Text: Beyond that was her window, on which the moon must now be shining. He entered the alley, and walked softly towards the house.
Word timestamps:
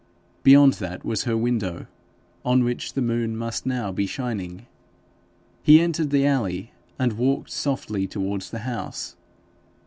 Beyond 0.41 0.73
that 0.81 1.05
was 1.05 1.25
her 1.25 1.37
window, 1.37 1.85
on 2.43 2.63
which 2.63 2.93
the 2.93 3.03
moon 3.03 3.37
must 3.37 3.67
now 3.67 3.91
be 3.91 4.07
shining. 4.07 4.65
He 5.61 5.79
entered 5.79 6.09
the 6.09 6.25
alley, 6.25 6.71
and 6.97 7.13
walked 7.19 7.51
softly 7.51 8.07
towards 8.07 8.49
the 8.49 8.59
house. 8.65 9.15